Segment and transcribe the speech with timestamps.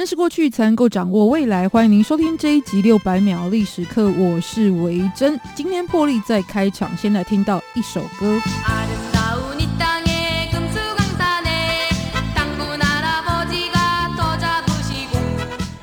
[0.00, 1.68] 认识过去，才能够掌握未来。
[1.68, 5.38] 欢迎您收听这一集六百秒历史课，我是维珍。
[5.54, 8.40] 今天破例在开场，先来听到一首歌。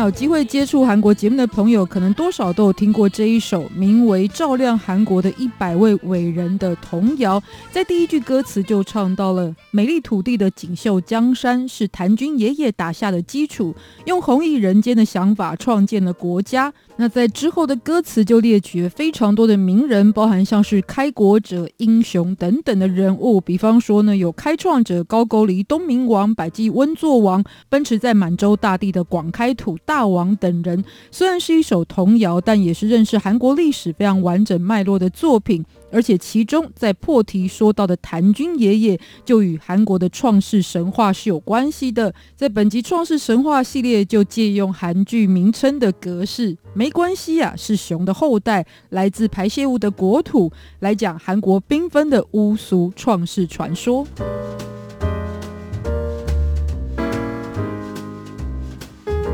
[0.00, 7.42] 有机会接触韩国节目的朋友，可能多少都有听过这一首名为《照亮韩国的一百位伟人》的童谣。
[7.72, 13.74] 在第一句歌词就唱到了：“美丽土地的锦绣江山，是谭军爷爷打下的基础，
[14.06, 23.40] 用弘毅人间的想法创建了国家。”那在之后的歌词就列举了非常多的名人，包含像是开国者、英雄等等的人物。
[23.40, 30.84] 比方说呢，有开创者高句丽东明王、百济温作王、奔驰在满洲大地的广开土大王等人。
[31.10, 35.64] 虽然是一首童谣，但也是认识韩国历史非常完整脉络的作品。
[35.90, 42.14] 而且其中在破题说到的谭军爷爷，就与韩国的创世神话是有关系的。
[42.36, 54.06] 在本集创世神话系列，就借用韩剧名称的格式，没关系呀、啊，是熊的后代，来自排泄物的国土，来讲韩国缤纷的巫俗创世传说。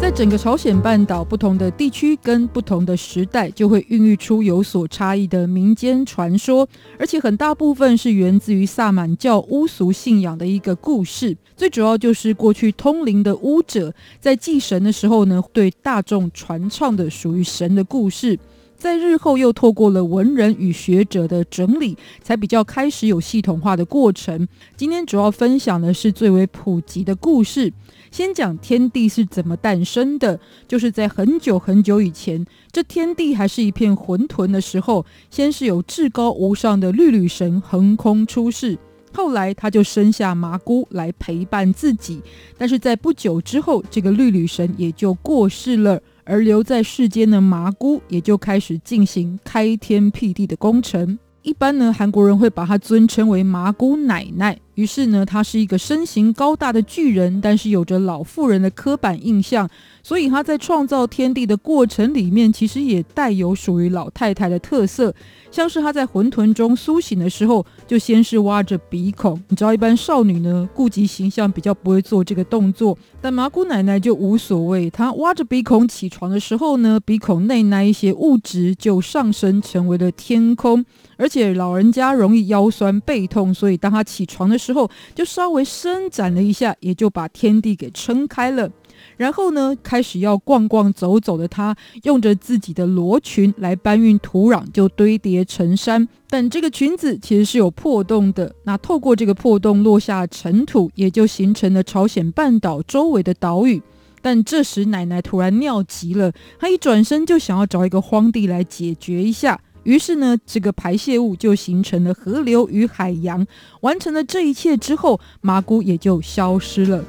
[0.05, 11.34] 在整个朝鲜半岛，不同的地区跟不同的时代，就会孕育出有所差异的民间传说，而且很大部分是源自于萨满教巫俗信仰的一个故事。
[11.56, 18.38] 最主要就是过去通灵的巫者在祭神的时候呢，对大众传唱的属于神的故事，
[18.77, 24.47] 在日后又透过了文人与学者的整理，才比较开始有系统化的过程。
[24.77, 27.72] 今天主要分享的是最为普及的故事。
[28.15, 30.38] 先讲天地是怎么诞生的，
[30.69, 38.78] 就是在很久很久以前，这天地还是一片混沌的时候，先是有至高无上的绿女神横空出世，
[39.12, 42.22] 后来他就生下麻姑来陪伴自己，
[42.56, 51.19] 但是在不久之后，这个绿女神也就过世了，而留在世间的麻姑也就开始进行开天辟地的工程。
[51.43, 54.61] 一般呢，韩国人会把她尊称为麻姑奶奶。
[54.75, 59.69] 于是呢，她是一个身形高大的巨人，但是有着老妇人的刻板印象，
[60.03, 65.15] 所以她在创造天地的过程里面，其实也带有属于老太太的特色。
[65.51, 69.41] 像是她在混沌中苏醒的时候，就先是挖着鼻孔。
[69.49, 74.91] 你知道，一般少女呢，顾及形象比较不会做这个动作，但麻姑奶奶就无所谓。
[74.91, 80.85] 她挖着鼻孔起床的时候呢，鼻孔内那一些物质就上升成为了天空。
[81.17, 88.70] 而且老人家容易腰酸背痛，所以当她起床的时，之后就稍微伸展了一下，也就把天地给撑开了。
[89.19, 96.08] 然后呢，开始要逛逛走走的他，用着自己的罗裙来搬运土壤，就堆叠成山。
[96.30, 103.82] 但这个裙子其实是有破洞的，那透过这个破洞落下尘土，也就形成了朝鲜半岛周围的岛屿。
[104.22, 109.60] 但这时奶奶突然尿急了，她一转身就想要找一个荒地来解决一下。
[109.84, 113.47] 于是呢，这个排泄物就形成了河流与海洋。
[113.83, 117.05] 完成了这一切之后，麻姑也就消失了。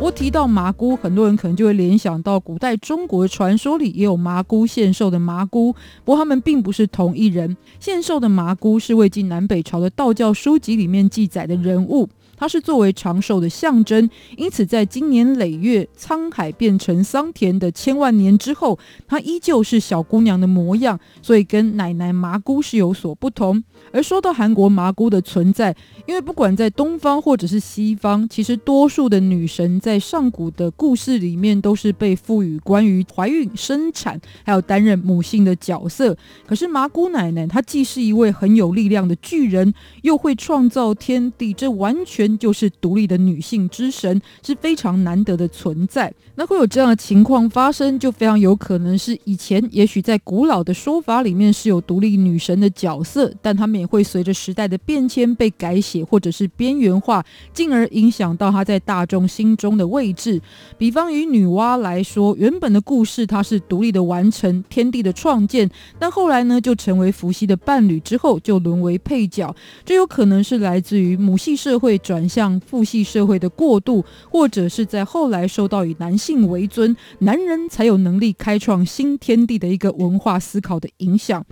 [0.00, 5.72] 我提到麻姑，很多人可能就会联想到古代中国传说里也有麻姑献寿的麻姑，
[6.04, 7.56] 不过他们并不是同一人。
[7.80, 12.08] 献寿的麻姑是魏晋南北朝的道教书籍里面记载的人物。
[12.36, 23.62] 它是作为长寿的象征，因此在经年累月、沧海变成桑田的千万年之后，她依旧是小姑娘的模样，所以跟奶奶麻姑是有所不同。
[23.92, 25.74] 而说到韩国麻姑的存在，
[26.06, 36.16] 因为不管在东方或者是西方，其实多数的女神在上古的故事里面都是被赋予关于怀孕、生产，还有担任母性的角色。
[36.46, 39.72] 可是麻姑奶奶，她既是一位很有力量的巨人，
[40.02, 42.23] 又会创造天地，这完全。
[42.38, 46.12] 就是独立的女性之神，是非常难得的存在。
[46.36, 60.40] 那会有这样的情况发生，就非常有可能是以前也许在古老的说法里面是有独立女神的角色，但他们也会随着时代的变迁被改写或者是边缘化，进而影响到她在大众心中的位置。
[60.76, 69.54] 比方以女娲来说，原本的故事她是独立的完成天地的创建，但后来呢就成为伏羲的伴侣之后就沦为配角，
[69.84, 72.13] 这有可能是来自于母系社会转。
[72.14, 81.44] 转向父系社会的过渡，或者是在后来受到以男性为尊，男人才有能力开创新天地的一个文化思考的影响。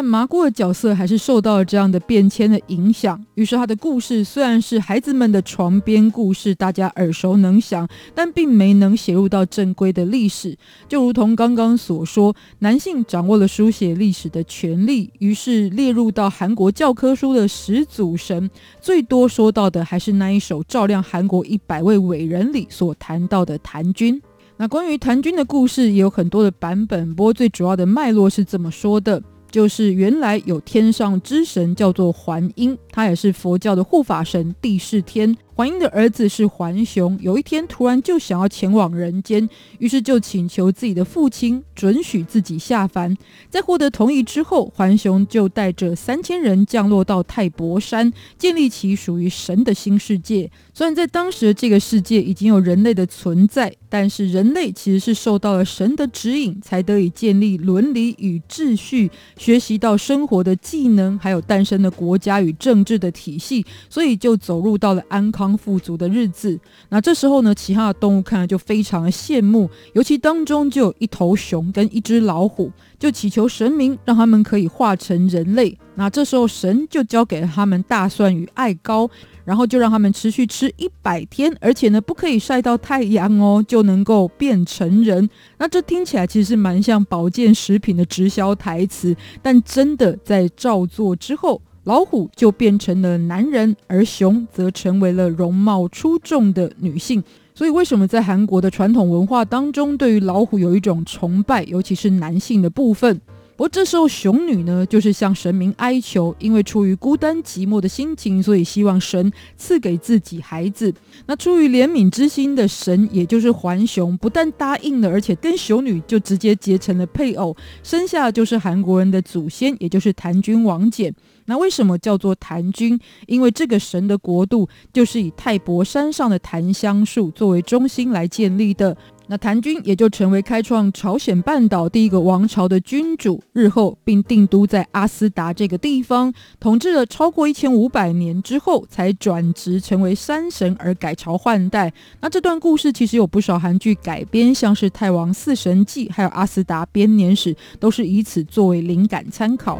[0.00, 10.56] 但麻姑的角色还是受到了这样的变迁的影响，于是他的故事虽然是孩子们的床边故事，大家耳熟能详，但并没能写入到正规的历史。
[10.88, 18.48] 就如同刚刚所说，男性掌握了书写历史的权利，于是列入到韩国教科书的始祖神，
[18.80, 24.18] 最多说到的还是那一首照亮韩国一百位伟人里所谈到的檀君。
[24.56, 29.22] 那关于檀君的故事也有很多的版本，不过最主要的脉络是这么说的。
[29.50, 35.36] 就是原来有天上之神叫做桓英，他也是佛教的护法神，帝释天。
[35.60, 39.46] 桓英的儿子是桓雄，有一天突然就想要前往人间，
[39.78, 43.14] 于是就请求自己的父亲准许自己下凡。
[43.50, 50.50] 在获得同意之后，桓雄就带着三千人降落到泰伯山，建立起属于神的新世界。
[50.72, 66.58] 虽然在当时的这个世界已经有人类的存在，但是人类其实是受到了神的指引，才得以建立伦理与秩序，学习到生活的技能，还有诞生的国家与政治的体系，所以就走入到了安康富足的日子，
[66.88, 75.76] 那这时候呢，其他的动物看了就非常的羡慕，尤其当中就有一头熊跟一只老虎，就祈求神明让他们可以化成人类。
[75.94, 79.10] 那这时候神就交给了他们大蒜与艾膏，
[79.44, 85.28] 然后就让他们持续吃一百天，而且呢不可以晒到太阳哦，就能够变成人。
[85.58, 91.60] 那这听起来其实是蛮像保健食品的直销台词，但真的在照做之后。
[91.84, 97.22] 老虎就变成了男人，而熊则成为了容貌出众的女性。
[97.54, 103.20] 所以，为什么在韩国的传统文化当中，对于老虎有一种崇拜，尤其是男性的部分？
[103.60, 110.90] 不过这时候，熊女呢，就是向神明哀求，因为出于孤单寂寞的心情，所以希望神赐给自己孩子。
[111.26, 121.12] 那出于怜悯之心的神，也就是桓雄，不但答应了，而且跟熊女就直接结成了配偶，生下就是韩国人的祖先，也就是檀君王翦。
[121.44, 122.98] 那为什么叫做檀君？
[123.26, 128.96] 因为这个神的国度就是以泰伯山上的檀香树作为中心来建立的。
[129.30, 141.92] 那檀君也就成为开创朝鲜半岛第一个王朝的君主，日后并定都在阿斯达这个地方，统治了超过一千五百年之后，才转职成为山神而改朝换代。
[142.20, 149.78] 那这段故事其实有不少韩剧改编，像是《太王四神记》还有《阿斯达编年史》，都是以此作为灵感参考。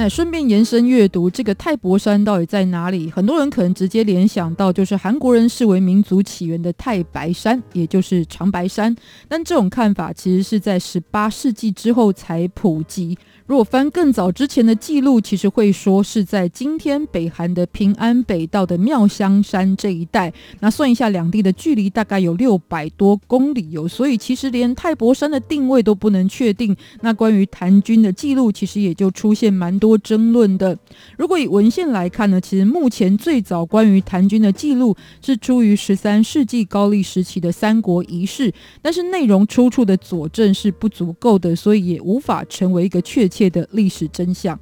[0.00, 3.10] 那顺便延伸阅读，这个泰伯山到底在哪里？
[3.10, 8.94] 很多人可能直接联想到就是韩国人视为民族起源的太白山，也就是长白山。
[9.26, 13.18] 但这种看法其实是在十八世纪之后才普及。
[13.46, 20.32] 如果翻更早之前的记录，其实会说是在今天北韩的平安北道的妙香山这一带。
[20.60, 26.76] 那算一下两地的距离，大概有六百多公里有，所以其实连泰伯山的定位都不能确定。
[27.00, 30.76] 那关于谭军的记录，其实也就出现蛮多多争论的。
[31.16, 38.52] 如果以文献来看呢，其实目前最早关于谭军的记录是出于十三世纪高丽时期的三国仪式，
[38.82, 43.26] 但是内容出处的佐证是不足够的，所以也无法成为一个确。
[43.28, 44.58] 切的历史真相。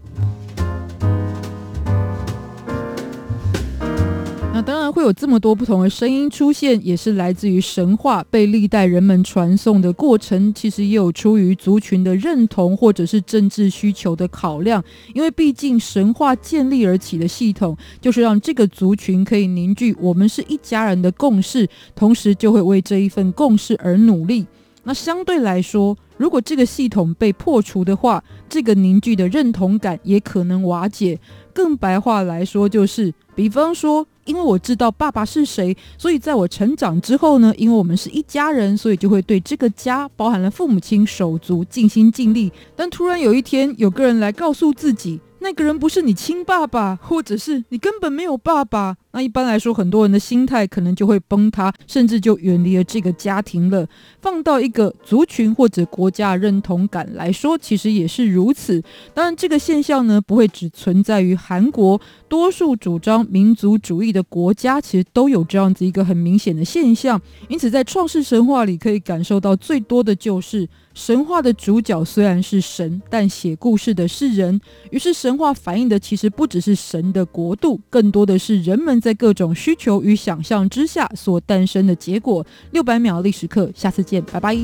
[5.06, 10.52] 有这么多不同的声音出现，也是来自于神话被历代人们传颂的过程。
[10.52, 14.82] 其实也有出于族群的认同，或者是政治需求的考量。
[15.14, 24.44] 因为毕竟神话建立而起的系统，就是让这个族群可以凝聚“我们是一家人”的共识，同时就会为这一份共识而努力。
[24.82, 31.18] 那相对来说，如果这个系统被破除的话，这个凝聚的认同感也可能瓦解。
[31.52, 42.52] 更白话来说，就是，比方说，因为我知道爸爸是谁，所以在我成长之后呢，因为我们是一家人，所以就会对这个家，包含了父母亲手足，尽心尽力。
[42.76, 48.96] 但突然有一天，有个人来告诉自己，那个人不是你亲爸爸，或者是你根本没有爸爸。
[49.16, 53.88] 那一般来说，很多人的心态可能就会崩塌，甚至就远离了这个家庭了。
[54.20, 58.82] 放到一个族群或者国家认同感来说，其实也是如此。
[59.14, 67.18] 当然，这个现象呢，不会只存在于韩国，多数主张民族主义的国家其实都有这样子一个很明显的现象。
[67.48, 74.60] 因此，在创世神话里可以感受到最多的就是神话的主角虽然是神，但写故事的是人。
[74.90, 79.00] 于是，神话反映的其实不只是神的国度，更多的是人们。
[79.06, 82.44] 在各种需求与想象之下所诞生的结果。
[82.72, 84.56] 六百秒历史课，下次见，拜拜。